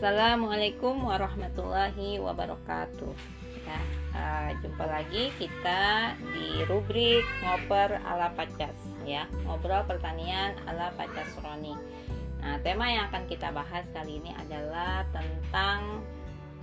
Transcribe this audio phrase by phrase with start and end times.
[0.00, 3.12] Assalamualaikum warahmatullahi wabarakatuh.
[3.68, 3.80] Ya,
[4.16, 8.72] uh, jumpa lagi kita di rubrik ngoper ala pacas
[9.04, 11.76] ya, ngobrol pertanian ala pacas Roni.
[12.40, 16.00] Nah, tema yang akan kita bahas kali ini adalah tentang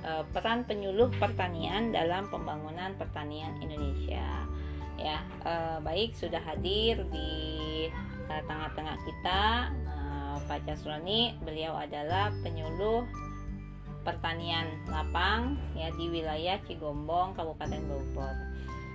[0.02, 4.50] uh, peran penyuluh pertanian dalam pembangunan pertanian Indonesia.
[4.98, 7.86] Ya, uh, baik sudah hadir di
[8.26, 9.70] tengah-tengah kita
[10.48, 13.27] Pak Casroni beliau adalah penyuluh
[14.08, 18.36] pertanian lapang ya di wilayah Cigombong Kabupaten Bogor.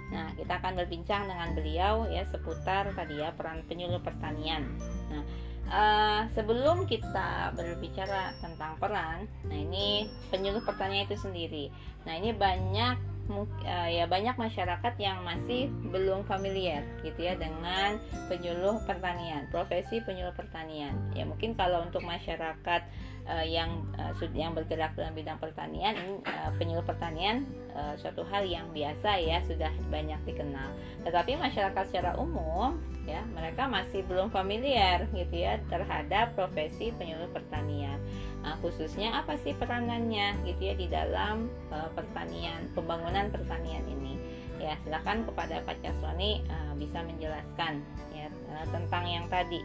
[0.08, 4.64] Nah, kita akan berbincang dengan beliau ya seputar tadi ya peran penyuluh pertanian.
[5.12, 5.24] Nah,
[5.68, 11.68] uh, sebelum kita berbicara tentang peran, nah ini penyuluh pertanian itu sendiri.
[12.08, 12.96] Nah, ini banyak
[13.32, 17.97] uh, ya banyak masyarakat yang masih belum familiar gitu ya dengan
[18.28, 20.92] penyuluh pertanian, profesi penyuluh pertanian.
[21.16, 22.82] Ya mungkin kalau untuk masyarakat
[23.28, 28.67] uh, yang uh, yang bergerak dalam bidang pertanian, uh, penyuluh pertanian uh, suatu hal yang
[28.75, 30.75] biasa ya sudah banyak dikenal.
[31.06, 37.98] Tetapi masyarakat secara umum ya mereka masih belum familiar gitu ya terhadap profesi penyuluh pertanian.
[38.43, 44.19] Uh, khususnya apa sih peranannya gitu ya di dalam uh, pertanian pembangunan pertanian ini?
[44.62, 47.83] Ya silakan kepada Pak Caswani uh, bisa menjelaskan
[48.15, 49.62] ya uh, tentang yang tadi.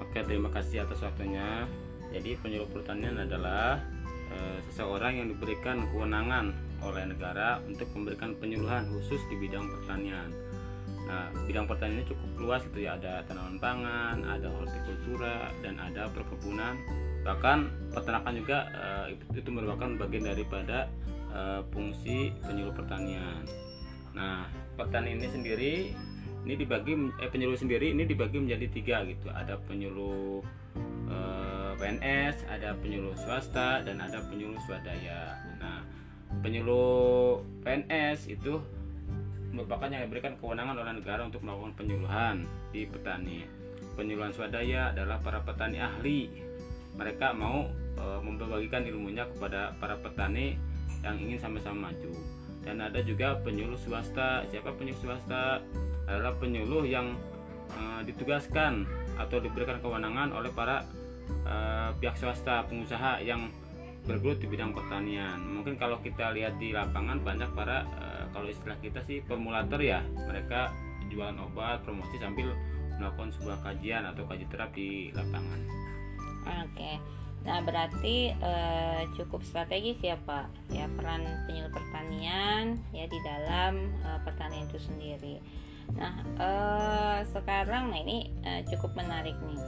[0.00, 1.68] Oke terima kasih atas waktunya
[2.14, 3.82] jadi penyuluh pertanian adalah
[4.30, 6.54] uh, seseorang yang diberikan kewenangan
[6.86, 10.30] oleh negara untuk memberikan penyuluhan khusus di bidang pertanian
[11.04, 12.96] Nah, bidang pertanian ini cukup luas gitu ya.
[12.96, 16.76] Ada tanaman pangan, ada hortikultura, dan ada perkebunan
[17.24, 20.92] bahkan peternakan juga uh, itu, merupakan bagian daripada
[21.32, 23.48] uh, fungsi penyuluh pertanian.
[24.12, 24.44] Nah,
[24.76, 25.74] pertanian ini sendiri
[26.44, 26.92] ini dibagi
[27.24, 29.32] eh, penyuluh sendiri ini dibagi menjadi tiga gitu.
[29.32, 30.44] Ada penyuluh
[31.08, 31.43] uh, eh,
[31.76, 35.38] PNS, ada penyuluh swasta dan ada penyuluh swadaya.
[35.58, 35.82] Nah,
[36.40, 38.58] penyuluh PNS itu
[39.54, 42.36] merupakan yang diberikan kewenangan oleh negara untuk melakukan penyuluhan
[42.74, 43.46] di petani.
[43.94, 46.44] Penyuluhan swadaya adalah para petani ahli
[46.94, 47.66] mereka mau
[47.98, 50.58] e, membagikan ilmunya kepada para petani
[51.02, 52.12] yang ingin sama-sama maju
[52.64, 55.60] dan ada juga penyuluh swasta siapa penyuluh swasta
[56.08, 57.18] adalah penyuluh yang
[57.74, 58.86] e, ditugaskan
[59.18, 60.86] atau diberikan kewenangan oleh para
[61.26, 61.54] e,
[62.00, 63.48] pihak swasta pengusaha yang
[64.04, 68.76] bergelut di bidang pertanian mungkin kalau kita lihat di lapangan banyak para e, kalau istilah
[68.82, 70.74] kita sih formulator ya mereka
[71.08, 72.52] jualan obat promosi sambil
[73.00, 75.84] melakukan sebuah kajian atau kaji terap di lapangan
[76.44, 77.00] Oke.
[77.44, 84.20] Nah, berarti eh, cukup strategis ya Pak ya peran penyuluh pertanian ya di dalam eh,
[84.24, 85.36] pertanian itu sendiri.
[85.92, 89.60] Nah, eh, sekarang nah ini eh, cukup menarik nih.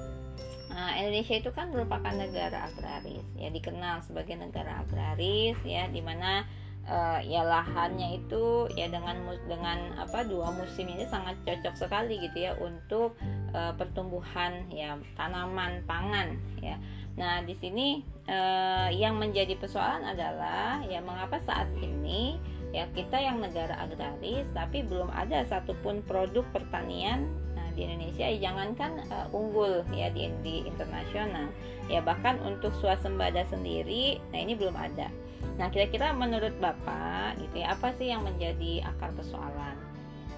[0.77, 6.45] Nah, Indonesia itu kan merupakan negara agraris ya dikenal sebagai negara agraris ya di mana
[6.85, 12.45] uh, ya lahannya itu ya dengan dengan apa dua musim ini sangat cocok sekali gitu
[12.45, 13.17] ya untuk
[13.57, 16.77] uh, pertumbuhan ya tanaman pangan ya.
[17.17, 22.37] Nah, di sini uh, yang menjadi persoalan adalah ya mengapa saat ini
[22.77, 27.46] ya kita yang negara agraris tapi belum ada satupun produk pertanian
[27.77, 31.53] di Indonesia ya jangankan uh, unggul ya di, di internasional
[31.93, 35.13] ya bahkan untuk swasembada sendiri nah ini belum ada.
[35.57, 39.77] Nah, kira-kira menurut Bapak gitu ya apa sih yang menjadi akar persoalan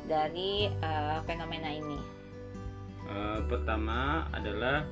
[0.06, 2.18] dari uh, fenomena ini?
[3.08, 3.16] e,
[3.48, 4.84] pertama adalah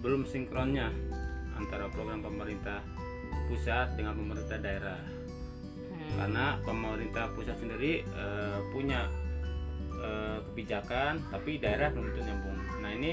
[0.00, 0.88] belum sinkronnya
[1.58, 2.80] antara program pemerintah
[3.50, 5.00] pusat dengan pemerintah daerah
[5.92, 6.16] hmm.
[6.16, 8.24] karena pemerintah pusat sendiri e,
[8.72, 9.10] punya
[10.00, 10.10] e,
[10.50, 12.58] kebijakan tapi daerah belum tentu nyambung.
[12.80, 13.12] Nah ini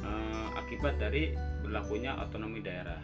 [0.00, 0.10] e,
[0.54, 3.02] akibat dari berlakunya otonomi daerah.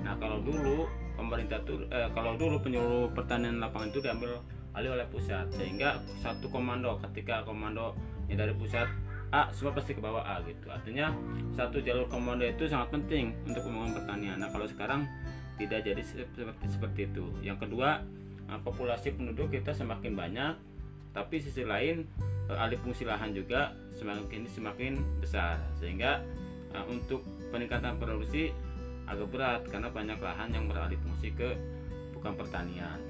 [0.00, 0.86] Nah kalau dulu
[1.18, 4.38] pemerintah tuh e, kalau dulu penyuluh pertanian lapangan itu diambil
[4.78, 7.98] alih oleh pusat sehingga satu komando ketika komando
[8.30, 8.86] dari pusat
[9.28, 10.72] A semua pasti ke bawah A gitu.
[10.72, 11.12] Artinya
[11.52, 14.36] satu jalur komando itu sangat penting untuk pembangunan pertanian.
[14.40, 15.04] Nah kalau sekarang
[15.60, 17.28] tidak jadi seperti seperti itu.
[17.44, 18.00] Yang kedua
[18.48, 20.54] eh, populasi penduduk kita semakin banyak
[21.12, 25.60] tapi sisi lain eh, alih fungsi lahan juga semakin semakin besar.
[25.76, 26.24] Sehingga
[26.72, 28.52] uh, untuk peningkatan produksi
[29.08, 31.56] agak berat karena banyak lahan yang beralih fungsi ke
[32.12, 33.00] bukan pertanian.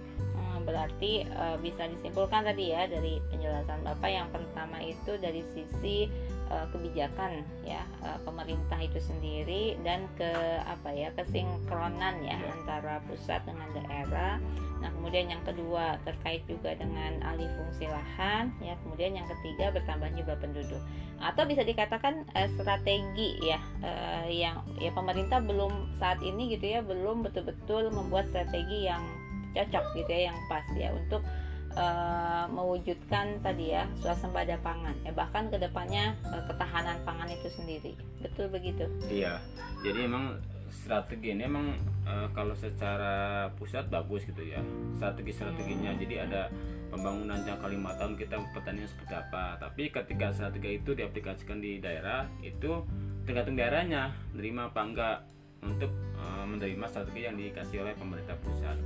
[0.62, 6.11] Berarti uh, bisa disimpulkan tadi ya dari penjelasan Bapak yang pertama itu dari sisi
[6.52, 10.29] uh, kebijakan ya uh, pemerintah itu sendiri dan ke
[10.67, 14.37] apa ya kesinkronan ya antara pusat dengan daerah
[14.79, 18.79] Nah, kemudian yang kedua terkait juga dengan alih fungsi lahan, ya.
[18.87, 20.83] Kemudian yang ketiga bertambah jumlah penduduk.
[21.19, 26.81] Atau bisa dikatakan uh, strategi ya uh, yang ya pemerintah belum saat ini gitu ya
[26.81, 29.03] belum betul-betul membuat strategi yang
[29.51, 31.27] cocok gitu ya yang pas ya untuk
[31.75, 34.95] uh, mewujudkan tadi ya swasembada pangan.
[35.03, 37.93] Ya bahkan ke depannya uh, ketahanan pangan itu sendiri.
[38.23, 38.87] Betul begitu?
[39.11, 39.43] Iya.
[39.83, 40.39] Jadi emang
[40.70, 41.75] strategi ini emang
[42.05, 44.61] e, kalau secara pusat bagus gitu ya.
[44.97, 45.93] Strategi strateginya.
[45.97, 46.49] Jadi ada
[46.88, 49.59] pembangunan jangka lima tahun kita pertanian seperti apa.
[49.61, 52.85] Tapi ketika strategi itu diaplikasikan di daerah itu
[53.29, 55.17] tergantung daerahnya menerima apa enggak
[55.65, 58.79] untuk e, menerima strategi yang dikasih oleh pemerintah pusat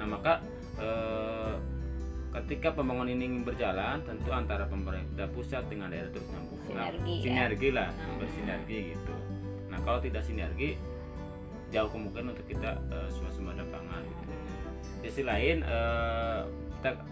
[0.00, 0.40] nah maka
[0.80, 0.88] e,
[2.40, 6.56] ketika pembangunan ini berjalan tentu antara pemerintah pusat dengan daerah terus nyambung.
[6.64, 7.76] Sinergi, nah, sinergi ya?
[7.76, 8.16] lah hmm.
[8.16, 9.14] bersinergi gitu
[9.80, 10.76] Nah kalau tidak sinergi
[11.72, 14.04] jauh kemungkinan untuk kita uh, swasembada pangan.
[14.04, 14.32] Gitu.
[15.00, 16.44] Di sisi lain uh,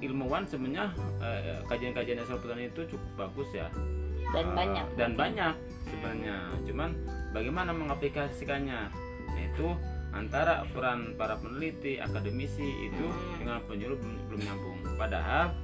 [0.05, 0.93] ilmuwan sebenarnya
[1.25, 3.69] uh, kajian-kajian asal petani itu cukup bagus ya
[4.37, 5.55] dan uh, banyak dan banyak
[5.89, 6.37] sebenarnya.
[6.69, 6.91] Cuman
[7.33, 8.93] bagaimana mengaplikasikannya?
[9.41, 9.73] Yaitu
[10.13, 13.41] antara peran para peneliti, akademisi itu hmm.
[13.41, 14.79] dengan penyuluh belum, belum nyambung.
[15.01, 15.57] Padahal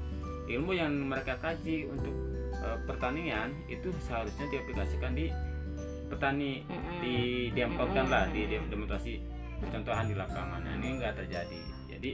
[0.48, 2.16] ilmu yang mereka kaji untuk
[2.64, 5.28] uh, pertanian itu seharusnya diaplikasikan di
[6.08, 6.98] petani mm-hmm.
[7.00, 7.16] di
[7.52, 9.14] diampelkan lah di demonstrasi
[9.60, 10.60] percontohan di lapangan.
[10.60, 11.60] Nah, ini enggak terjadi.
[11.88, 12.10] Jadi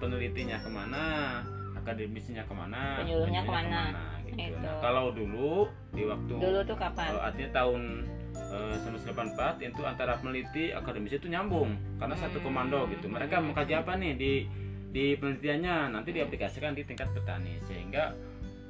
[0.00, 1.02] penelitinya ke mana
[1.86, 4.56] akademisinya ke mana penyuluhnya ke mana, ke mana gitu.
[4.58, 7.14] nah, kalau dulu di waktu dulu tuh kapan?
[7.14, 7.82] uh, artinya tahun
[8.50, 8.74] uh,
[9.38, 12.22] 1984 itu antara peneliti akademisi itu nyambung karena hmm.
[12.26, 13.06] satu komando gitu.
[13.06, 14.32] Mereka mengkaji apa nih di
[14.90, 15.94] di penelitiannya?
[15.94, 18.10] Nanti diaplikasikan di tingkat petani sehingga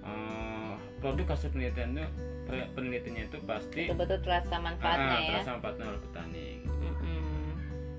[0.04, 2.06] uh, produk hasil penelitian itu
[2.46, 5.28] penelitiannya itu pasti betul-betul terasa manfaatnya uh, ya.
[5.34, 6.48] terasa manfaatnya oleh petani.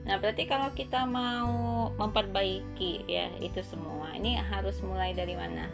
[0.07, 5.67] Nah berarti kalau kita mau memperbaiki ya itu semua ini harus mulai dari mana?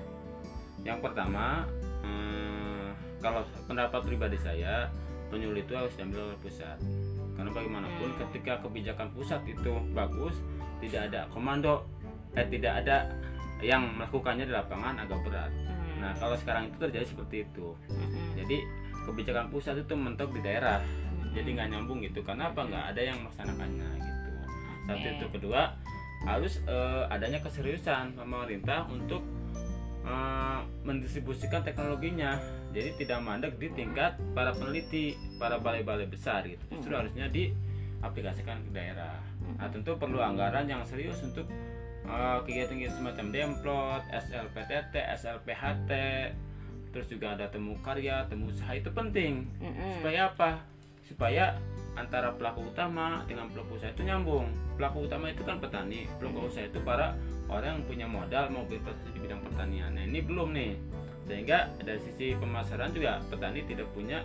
[0.81, 1.69] Yang pertama
[2.01, 4.89] hmm, kalau pendapat pribadi saya
[5.29, 6.81] penyuluh itu harus diambil oleh pusat.
[7.37, 8.19] Karena bagaimanapun hmm.
[8.25, 10.41] ketika kebijakan pusat itu bagus
[10.81, 11.85] tidak ada komando
[12.33, 13.13] eh tidak ada
[13.61, 15.53] yang melakukannya di lapangan agak berat.
[15.53, 15.82] Hmm.
[16.03, 17.71] Nah kalau sekarang itu terjadi seperti itu.
[18.35, 18.57] Jadi
[19.07, 20.83] kebijakan pusat itu mentok di daerah.
[21.31, 22.19] Jadi nggak nyambung gitu.
[22.27, 22.67] Karena apa?
[22.67, 24.31] Nggak ada yang melaksanakannya gitu.
[24.83, 25.25] Satu itu.
[25.39, 25.61] Kedua
[26.23, 29.23] harus uh, adanya keseriusan pemerintah untuk
[30.03, 32.39] uh, mendistribusikan teknologinya.
[32.75, 36.63] Jadi tidak mandek di tingkat para peneliti para balai-balai besar gitu.
[36.73, 39.17] Justru harusnya diaplikasikan ke daerah.
[39.57, 41.47] Nah tentu perlu anggaran yang serius untuk
[42.43, 45.91] kegiatan-kegiatan semacam demplot SLPTT SLPHT
[46.93, 49.49] terus juga ada temu karya temu usaha itu penting.
[49.57, 49.91] Mm-hmm.
[49.99, 50.51] supaya apa?
[51.01, 51.45] Supaya
[51.93, 54.49] antara pelaku utama dengan pelaku usaha itu nyambung.
[54.77, 57.17] Pelaku utama itu kan petani pelaku usaha itu para
[57.49, 59.93] orang yang punya modal mau berinvestasi di bidang pertanian.
[59.97, 60.73] Nah ini belum nih.
[61.23, 64.21] Sehingga dari sisi pemasaran juga petani tidak punya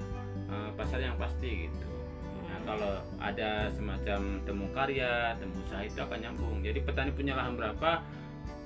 [0.53, 1.98] uh, pasar yang pasti gitu
[2.69, 6.61] kalau ada semacam temu karya temu usaha itu akan nyambung.
[6.61, 8.05] Jadi petani punya lahan berapa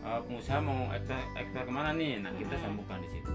[0.03, 2.19] uh, pengusaha mau ekspor, ekspor ke mana nih?
[2.19, 3.31] Nah kita sambungkan di situ.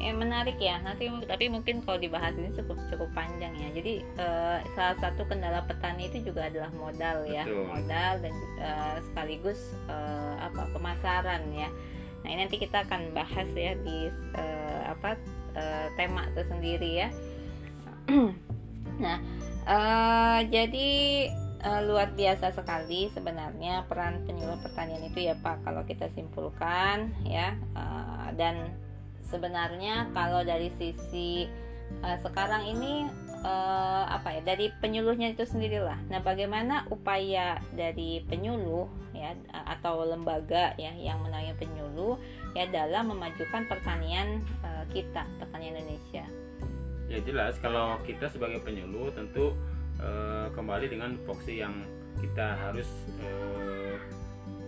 [0.00, 0.80] Eh, menarik ya.
[0.80, 3.68] Nanti tapi mungkin kalau dibahas ini cukup cukup panjang ya.
[3.76, 7.44] Jadi eh, salah satu kendala petani itu juga adalah modal ya.
[7.44, 7.64] Betul.
[7.68, 9.60] modal dan eh, sekaligus
[9.92, 11.68] eh, apa pemasaran ya.
[12.24, 15.20] Nah ini nanti kita akan bahas ya di eh, apa
[15.52, 17.08] eh, tema tersendiri ya.
[19.00, 19.16] Nah
[19.70, 20.90] eh, jadi
[21.64, 27.54] uh, luar biasa sekali sebenarnya peran penyuluh pertanian itu ya Pak kalau kita simpulkan ya
[27.76, 28.74] uh, dan
[29.30, 31.46] sebenarnya kalau dari sisi
[32.02, 33.06] uh, sekarang ini
[33.44, 35.98] uh, apa ya dari penyuluhnya itu sendirilah.
[36.08, 42.16] Nah, bagaimana upaya dari penyuluh ya atau lembaga ya yang menaungi penyuluh
[42.56, 46.24] ya dalam memajukan pertanian uh, kita, pertanian Indonesia.
[47.10, 49.58] Ya jelas kalau kita sebagai penyuluh tentu
[49.98, 51.74] uh, kembali dengan fokus yang
[52.22, 52.86] kita harus
[53.26, 53.98] uh,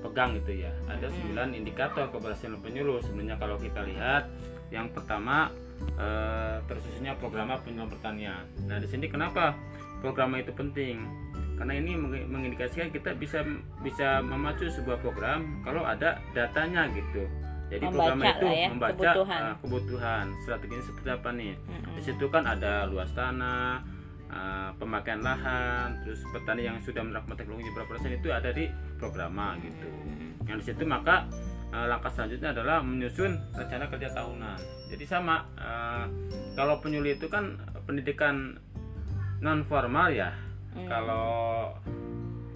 [0.03, 0.73] pegang gitu ya.
[0.91, 2.99] Ada 9 indikator keberhasilan penyuluh.
[3.07, 4.27] Sebenarnya kalau kita lihat
[4.75, 5.53] yang pertama
[5.95, 8.45] eh, terkhususnya program penyuluhan pertanian.
[8.67, 9.55] Nah di sini kenapa
[10.03, 11.07] program itu penting?
[11.55, 11.95] Karena ini
[12.27, 13.47] mengindikasikan kita bisa
[13.85, 17.29] bisa memacu sebuah program kalau ada datanya gitu.
[17.73, 19.41] Jadi program itu ya, membaca kebutuhan.
[19.41, 21.53] Uh, kebutuhan strateginya seperti apa nih.
[21.57, 21.95] Mm-hmm.
[21.97, 23.81] Di situ kan ada luas tanah,
[24.29, 28.69] uh, pemakaian lahan, terus petani yang sudah menerapkan teknologi berapa persen itu ada di
[29.01, 29.89] programa gitu.
[29.89, 30.53] Mm-hmm.
[30.53, 31.25] Yang di situ maka
[31.73, 34.59] uh, langkah selanjutnya adalah menyusun rencana kerja tahunan.
[34.93, 36.05] Jadi sama uh,
[36.53, 37.57] kalau penyuluh itu kan
[37.89, 38.61] pendidikan
[39.41, 40.37] non formal ya.
[40.73, 40.89] Hmm.
[40.89, 41.73] Kalau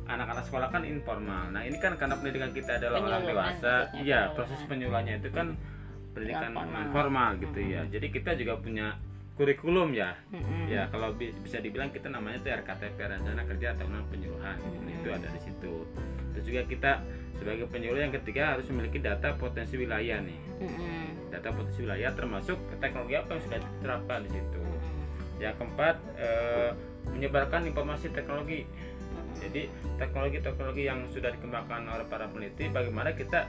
[0.06, 1.50] anak-anak sekolah kan informal.
[1.50, 4.34] Nah ini kan karena pendidikan kita adalah orang Penyuluhan dewasa, maksudnya, ya penyuluhan.
[4.34, 5.46] proses penyuluhannya itu kan
[6.12, 6.84] pendidikan formal.
[6.90, 7.82] formal gitu ya.
[7.86, 8.86] Jadi kita juga punya
[9.34, 10.16] kurikulum ya.
[10.64, 14.56] Ya kalau bi- bisa dibilang kita namanya itu RKTP Rencana Kerja Tahunan Penyuluhan.
[14.56, 15.74] Nah, Itu ada di situ.
[16.32, 16.92] Terus juga kita
[17.36, 20.40] sebagai penyuluh yang ketiga harus memiliki data potensi wilayah nih.
[21.28, 24.60] Data potensi wilayah termasuk teknologi apa yang sudah diterapkan di situ.
[25.36, 26.70] Yang keempat eh,
[27.06, 28.64] menyebarkan informasi teknologi.
[29.46, 33.46] Jadi teknologi-teknologi yang sudah dikembangkan oleh para peneliti, bagaimana kita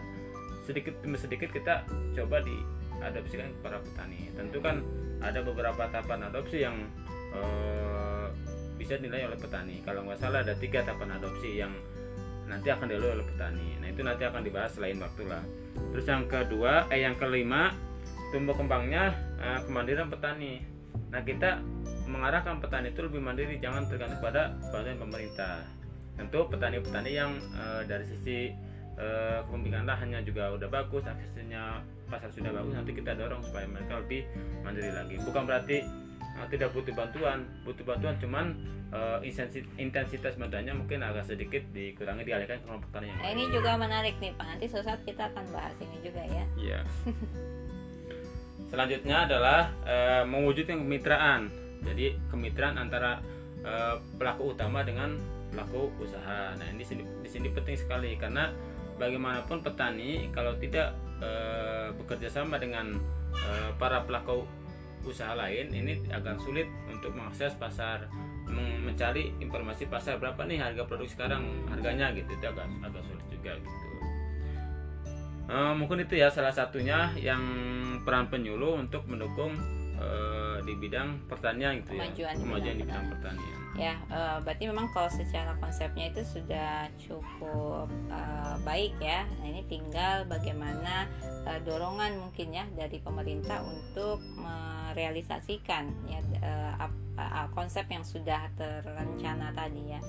[0.62, 4.30] sedikit demi sedikit kita coba diadopsikan kepada petani.
[4.36, 4.84] Tentu kan
[5.24, 6.86] ada beberapa tahapan adopsi yang
[7.34, 8.27] eh,
[8.77, 9.82] bisa dinilai oleh petani.
[9.82, 11.74] Kalau nggak salah ada tiga tahapan adopsi yang
[12.46, 13.68] nanti akan dilalui oleh petani.
[13.82, 15.44] Nah itu nanti akan dibahas lain waktu lah.
[15.96, 17.74] Terus yang kedua, eh yang kelima,
[18.30, 20.62] tumbuh kembangnya eh, kemandirian petani.
[21.10, 21.63] Nah kita
[22.08, 25.77] mengarahkan petani itu lebih mandiri, jangan tergantung pada bantuan pemerintah.
[26.18, 28.50] Tentu petani-petani yang eh, dari sisi
[28.94, 34.02] eh, kepemilikan lahannya juga udah bagus, aksesnya pasar sudah bagus, nanti kita dorong supaya mereka
[34.02, 34.26] lebih
[34.62, 35.16] mandiri lagi.
[35.22, 35.86] Bukan berarti
[36.18, 38.48] eh, tidak butuh bantuan, butuh bantuan cuman
[39.20, 43.36] intensi- intensitas bantuannya mungkin agak sedikit dikurangi dialihkan ke kelompok petani yang Nah, lain.
[43.36, 44.46] ini juga menarik nih Pak.
[44.48, 46.44] Nanti suatu saat kita akan bahas ini juga ya.
[46.56, 46.80] Iya.
[48.72, 51.42] Selanjutnya adalah eh, mewujudkan kemitraan.
[51.84, 53.20] Jadi kemitraan antara
[53.60, 55.16] eh, pelaku utama dengan
[55.58, 56.54] pelaku usaha.
[56.54, 58.54] Nah ini sini, di sini penting sekali karena
[59.02, 62.94] bagaimanapun petani kalau tidak eh, bekerja sama dengan
[63.34, 64.46] eh, para pelaku
[65.02, 68.06] usaha lain ini agak sulit untuk mengakses pasar
[68.48, 72.30] mencari informasi pasar berapa nih harga produk sekarang harganya gitu.
[72.38, 73.88] Itu agak agak sulit juga gitu.
[75.48, 77.42] Eh, mungkin itu ya salah satunya yang
[78.04, 79.56] peran penyuluh untuk mendukung
[79.96, 84.64] eh, di bidang pertanian gitu Kemajuan ya di kemajuan di bidang pertanian Ya, eh, berarti
[84.72, 89.28] memang kalau secara konsepnya itu sudah cukup eh, baik ya.
[89.38, 91.06] Nah, ini tinggal bagaimana
[91.46, 96.20] eh, dorongan mungkin ya dari pemerintah untuk merealisasikan ya
[96.80, 100.02] ap- eh, konsep yang sudah terencana tadi ya.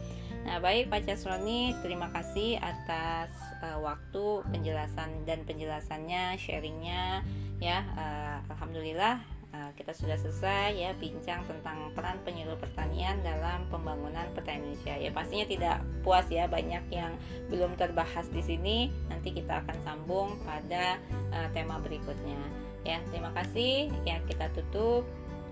[0.49, 3.29] Nah, baik Pak Casroni, terima kasih atas
[3.61, 7.21] eh, waktu penjelasan dan penjelasannya, sharingnya
[7.61, 7.85] ya.
[7.85, 9.38] eh, Alhamdulillah Uh,
[9.75, 14.95] kita sudah selesai ya bincang tentang peran penyuluh pertanian dalam pembangunan pertanian Indonesia.
[14.97, 17.15] Ya pastinya tidak puas ya banyak yang
[17.51, 18.79] belum terbahas di sini.
[19.11, 20.99] Nanti kita akan sambung pada
[21.35, 22.41] uh, tema berikutnya.
[22.87, 23.91] Ya terima kasih.
[24.07, 25.09] Ya kita tutup.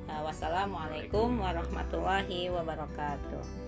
[0.07, 3.66] Uh, wassalamualaikum warahmatullahi wabarakatuh.